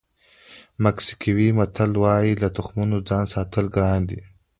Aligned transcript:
مکسیکوي 0.83 1.49
متل 1.57 1.91
وایي 2.03 2.33
له 2.41 2.47
تخمونو 2.57 2.97
ځان 3.09 3.23
ساتل 3.33 3.65
ګران 3.75 3.99
دي. 4.09 4.21